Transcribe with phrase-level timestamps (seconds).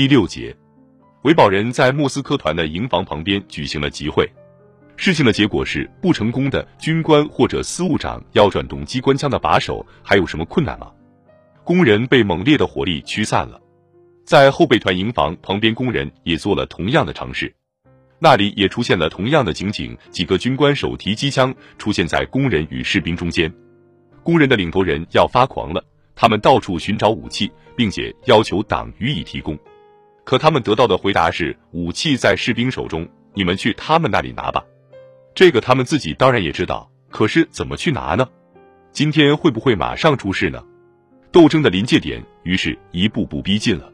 [0.00, 0.56] 第六节，
[1.24, 4.26] 维保人在莫斯科团的营房旁边举行了集会。
[4.96, 6.66] 事情的结果是不成功的。
[6.78, 10.90] 军官或者司务长要转动机关枪的把手，还有什么困难吗？
[11.64, 13.60] 工人被猛烈的火力驱散了。
[14.24, 17.54] 在后备团营房旁边，工人也做了同样的尝试，
[18.18, 23.52] 那里也出现了同样的情景：几个军官手提机枪出现在工人与士兵中间。
[24.22, 29.58] 工人的领头人要发狂了，他们到处寻找武器，并且要求党予以提供。
[30.30, 34.64] 可他们得到的回答是：武器在士兵手中，你们去他们那里拿吧。
[35.34, 38.28] 这个他们自己当然也知道，可是怎么去拿呢？
[38.92, 40.62] 今天会不会马上出事呢？
[41.32, 43.92] 斗争的临界点于是一步步逼近了，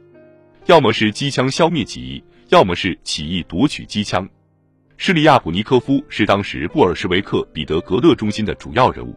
[0.67, 4.29] 要么是机枪消灭起义，要么是起义夺取机枪。
[4.99, 9.17] 施里亚普尼科夫是当时布尔什维克彼得格勒中心的主要人物，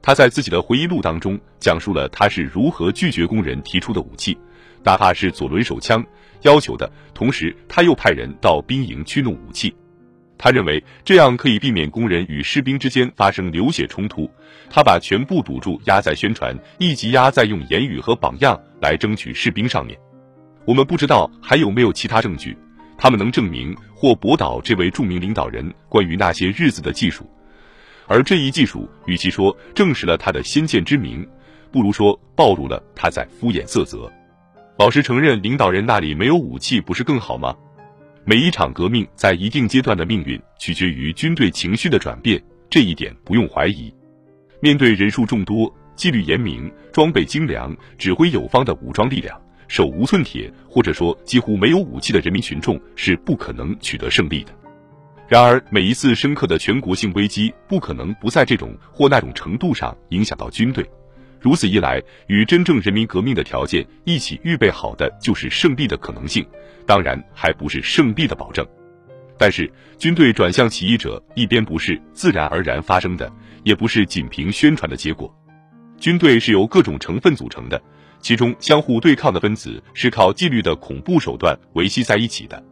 [0.00, 4.38] 他在自己的回忆录当中讲述了他是如何拒绝工人提出的武器，
[4.82, 6.04] 哪怕是左轮手枪
[6.42, 9.74] 要求的，同时他又派人到兵营去弄武器。
[10.38, 14.30] 他认为这样可以避免工人与士兵之间发生流血冲突。
[14.70, 19.98] 他把全部赌注压在宣传，以及压在用言语和榜样来争取士兵上面。
[20.64, 22.56] 我们不知道还有没有其他证据，
[22.96, 27.28] 他们能证明或驳倒这位著名领导人关于那些日子的技术。
[28.06, 31.28] 而这一技术，与其说证实了他的先见之明，
[31.70, 34.10] 不如说暴露了他在敷衍塞责。
[34.80, 37.54] 老实承认领导人那里没有武器，不是更好吗？
[38.24, 43.92] 每一场革命在一定阶段的命运取决于军队情绪的转变，这一点不用怀疑。
[44.58, 54.52] 面对人数众多、纪律严明、装备精良、指挥有方的武装力量，手无寸铁或者说几乎没有武器的人民群众是不可能取得胜利的。
[55.28, 60.88] 然而，每一次深刻的全国性危机不可能不在这种或那种程度上影响到军队。
[61.40, 66.46] 如此一来，与真正人民革命的条件一起预备好的就是胜利的可能性。
[66.86, 68.66] 当然还不是胜利的保证，
[69.38, 75.32] 但是军队转向起义者一边不是自然而然发生的，也不是仅凭宣传的结果。
[75.98, 77.80] 军队是由各种成分组成的，
[78.20, 82.62] 其中相互对抗的分子是靠纪律的恐怖手段维系在一起的。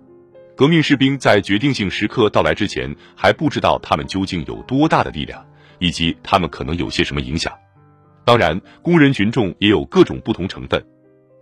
[0.56, 5.46] 革命士兵在决定性时刻到来之前还不知道他们究竟有多大的力量，
[5.78, 7.52] 以及他们可能有些什么影响。
[8.28, 10.84] 当然，工人群众也有各种不同成分。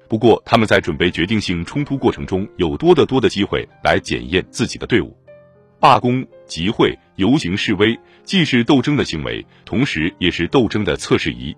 [0.08, 5.18] 不过，他们在准备决定性冲突过程中有多得多的机会来检验自己的队伍。
[5.80, 11.56] 罢工、集会、游行示威，既是斗争的行为，同时也是斗争的测试仪。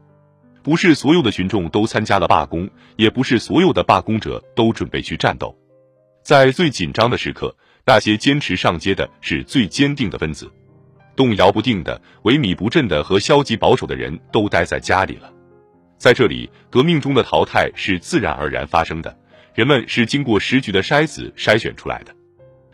[0.62, 2.66] 不是所有的群众都参加了罢工，
[2.96, 5.54] 也不是所有的罢工者都准备去战斗。
[6.22, 10.50] 在最紧张的时刻，那些坚持上街的是最坚定的分子，
[11.18, 15.28] 动摇不定的、萎靡不振的和消极保守的人都待在家里了。
[15.98, 19.18] 在这里，革命中的淘汰是自然而然发生的，
[19.52, 22.14] 人们是经过时局的筛子筛选出来的。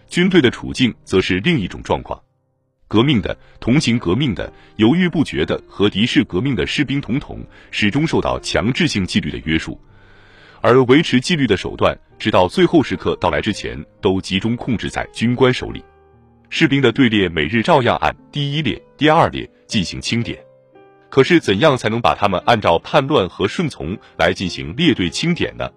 [0.08, 2.20] 军队的处境则是另一种状况，
[2.86, 9.80] 革命的、同情革命的、犹豫不决的和敌视革命的士兵统统始终受到强制性纪律的约束，
[10.60, 15.82] 而维持纪律的手段，直到最后时刻到来之前，都集中控制在军官手里。
[16.48, 20.38] 士兵的队列每日照样按第一列、第二列进行清点。
[21.08, 25.70] 可是，怎样才能把他们按照叛乱和顺从来进行列队清点呢？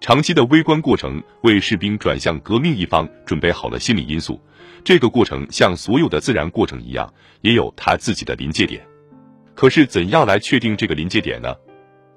[0.00, 4.40] 长期的微观过程为士兵转向革命一方准备好了心理因素。
[4.84, 8.86] 这个过程像所有的自然过程一样，也有它自己的临界点。
[9.54, 11.52] 可是，怎样来确定这个临界点呢？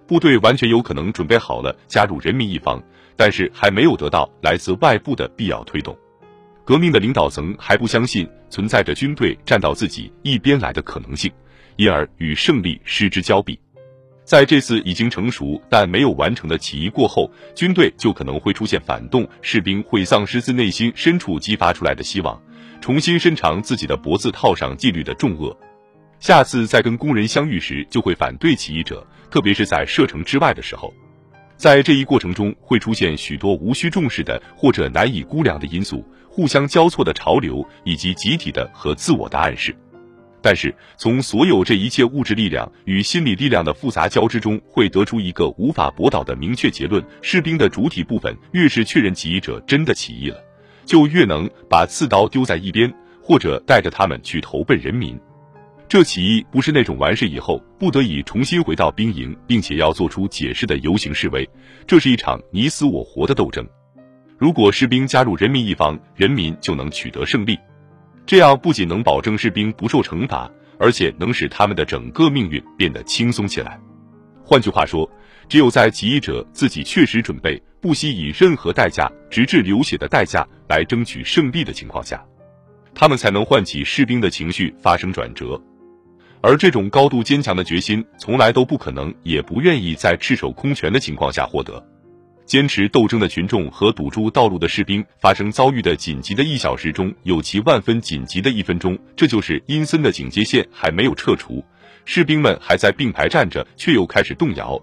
[0.07, 2.81] 部队完全有可能准备好了加入人民一方，
[3.16, 5.97] 但是还没有得到来自外部的必要推动。
[6.71, 11.29] 革命的领导层还不相信存在着军队站到自己一边来的可能性。
[11.75, 13.59] 因而与胜利失之交臂，
[14.23, 22.41] 在这次已经成熟但没有完成的起义过后，军队就可能会出现反动，士兵会丧失自内心深处激发出来的希望，
[22.79, 25.53] 重新伸长自己的脖子，套上纪律的重轭。
[26.21, 30.93] 下次再跟工人相遇时，就会反对起义者，特别是在射程之外的时候。
[31.61, 39.75] 在这一过程中，会出现许多无需重视的或者难以估量的因素，互相交错的潮流，以及集体的和自我的暗示。
[40.41, 50.44] 但是，从所有这一切物质力量与心理力量的复杂交织中，会得出一个无法驳倒的明确结论：士兵的主体部分越是确认起义者真的起义了，
[50.83, 52.91] 就越能把刺刀丢在一边，
[53.21, 55.15] 或者带着他们去投奔人民。
[55.91, 61.45] 这起义不是那种完事以后不得已重新回到兵营，并且要做出解释的游行示威，
[61.85, 63.67] 这是一场你死我活的斗争。
[64.38, 67.59] 如果士兵加入人民一方，人民就能取得胜利。
[68.25, 70.49] 这样不仅能保证士兵不受惩罚，
[70.79, 73.77] 而且能使他们的整个命运变得轻松起来。
[74.45, 75.11] 换句话说，
[75.49, 82.25] 只有在起义者自己确实准备，不惜以任何代价，直至流血的代价来争取胜利的情况下，
[82.95, 85.61] 他们才能唤起士兵的情绪发生转折。
[86.41, 91.85] 而这种高度坚强的决心，从来都不可能，也不愿意在赤手空拳的情况下获得。
[92.47, 101.63] 坚持斗争的群众和堵住道路的士兵发生遭遇的紧急的一小时中，有其万分紧急的一分钟，这就是阴森的警戒线还没有撤除，
[102.03, 104.81] 士兵们还在并排站着，却又开始动摇。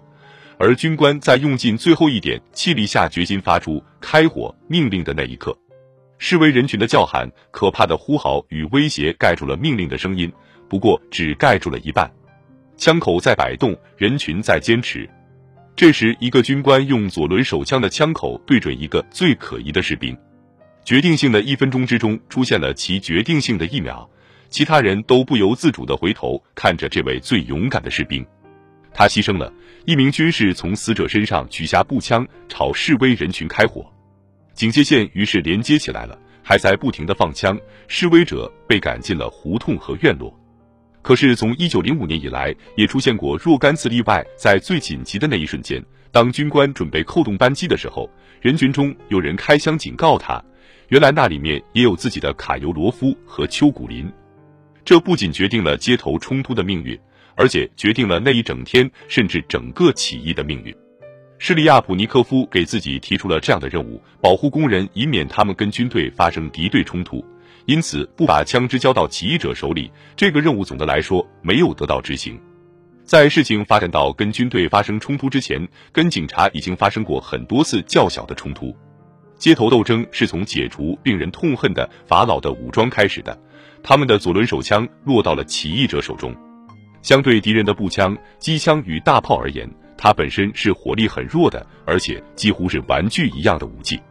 [0.57, 5.55] 而军官在用尽最后一点气力下决心发出开火命令的那一刻，
[6.17, 10.31] 示威人群的叫喊、可怕的呼号与威胁盖住了命令的声音。
[10.69, 12.09] 不过只盖住了一半，
[12.77, 15.09] 枪口在摆动，人群在坚持。
[15.75, 20.15] 这时，一个军官用左轮手枪的枪口对准一个最可疑的士兵。
[20.85, 24.09] 决定性的一分钟之中，出现了其决定性的一秒，
[24.49, 28.25] 其他人都不由自主的回头看着这位最勇敢的士兵。
[28.93, 29.51] 他牺牲了。
[29.85, 33.91] 一名军士从死者身上取下步枪，朝示威人群开火。
[34.53, 37.57] 警戒线于是连接起来了，还在不停的放枪。
[37.87, 40.37] 示威者被赶进了胡同和院落。
[41.09, 44.23] 可是，从一九零五年以来，也出现过若干次例外。
[44.37, 48.07] 在最紧急的那一瞬间，当军官准备扣动扳机的时候，
[48.41, 50.39] 人群中有人开枪警告他。
[50.89, 54.07] 原来那里面也有自己的卡尤罗夫和丘古林。
[54.85, 56.95] 这不仅决定了街头冲突的命运，
[57.33, 60.71] 而且决定了那一整天甚至整个起义的命运。
[61.39, 67.25] 施利亚普尼科夫给自己提出了这样的任务：保护工人，以免他们跟军队发生敌对冲突。
[67.69, 72.35] 因此，不把枪支交到起义者手里，这个任务总的来说没有得到执行。
[73.03, 78.75] 在事情发展到跟军队发生冲突之前，跟警察已经发生过很多次较小的冲突。
[79.37, 83.39] 街头斗争是从解除令人痛恨的法老的武装开始的，
[83.83, 86.35] 他们的左轮手枪落到了起义者手中。
[87.03, 94.01] 相对敌人的步枪、机枪与大炮而言，它本身是火力很弱的，而且几乎是玩具一样的武器。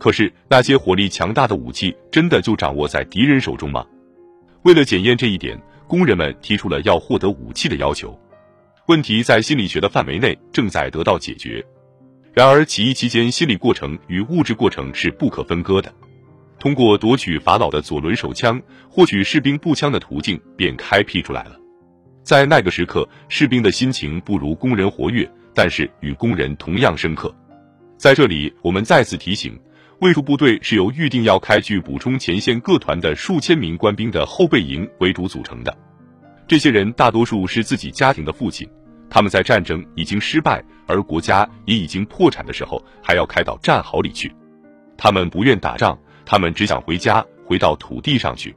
[0.00, 3.84] 可是那些火力强大的武器真的就掌握在敌人手中吗？
[4.62, 8.18] 为了检验这一点，工人们提出了要获得武器的要求。
[8.86, 11.62] 问题在心理学的范围内正在得到解决。
[12.32, 15.92] 然而起义期间，心理过程与物质过程是不可分割的。
[16.58, 21.58] 通过夺取法老的左轮手枪，获取士兵步枪的途径便开辟出来了。
[22.22, 27.34] 在那个时刻，士兵的心情不如工人活跃，但是与工人同样深刻。
[27.98, 29.60] 在这里，我们再次提醒。
[30.00, 35.76] 卫戍部队是由预定要开具补充前线各团的数千名官兵的后备营为主组成的。
[36.48, 38.66] 这些人大多数是自己家庭的父亲，
[39.10, 44.34] 他们在战争已经失败而国家也已经破产的时候，还要开到战壕里去。
[44.96, 48.56] 他们不愿打仗，他们只想回家，回到土地上去。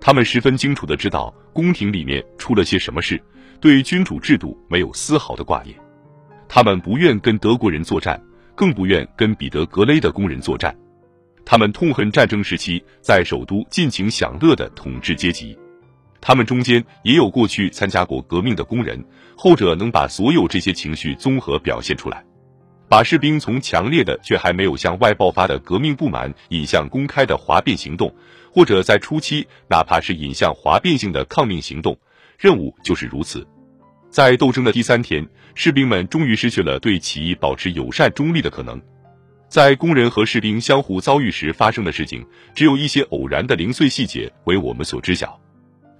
[0.00, 3.22] 他们十分清楚的知道宫廷里面出了些什么事，
[3.60, 5.76] 对君主制度没有丝毫的挂念。
[6.48, 8.18] 他们不愿跟德国人作战。
[8.54, 10.76] 更不愿跟彼得格雷的工人作战，
[11.44, 15.58] 他们痛恨战争时期在首都尽情享乐的统治阶级。
[16.20, 19.02] 他们中间也有过去参加过革命的工人，
[19.34, 22.22] 后者能把所有这些情绪综合表现出来，
[22.88, 28.14] 把士兵从强烈的却还没有向外爆发的革命不满引向公开的哗变行动，
[28.52, 31.98] 或者在初期哪怕是引向哗变性的抗命行动。
[32.38, 33.46] 任务就是如此。
[34.10, 35.24] 在斗争的第三天，
[35.54, 38.80] 士兵们终于失去了对起义保持友善中立的可能。
[39.48, 45.40] 在工人和士兵相互遭遇时发生的事情，只有一些偶然的零碎细节为我们所知晓。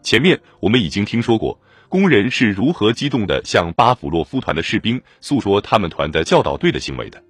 [0.02, 7.22] 前面我们已经听说过工人是如何激动地向巴甫洛夫团的士兵诉说他们团的教导队的行为的。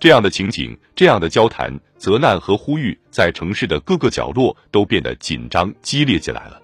[0.00, 6.60] 这样的情景、这样的交谈、责难和呼吁，在城市的各个角落都变得紧张激烈起来了。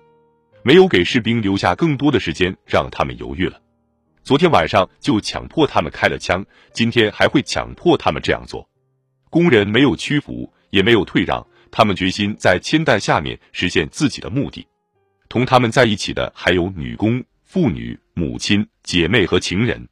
[0.63, 3.61] 没有给士兵留下更多的时间让他们犹豫了。
[4.23, 8.69] 昨天晚上就强迫他们开了枪，今天还会强迫他们这样做。
[9.31, 14.67] 工人没有屈服，也没有退让，他们决心在铅弹下面实现自己的目的。
[15.29, 19.89] 同他们在一起的还有女工、妇女、母亲、姐妹和情人。